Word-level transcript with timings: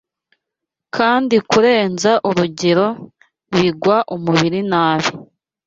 kandi 0.95 1.35
kurenza 1.49 2.11
urugero 2.29 2.87
bigwa 3.53 3.97
umubiri 4.15 4.59
nabi. 4.71 5.09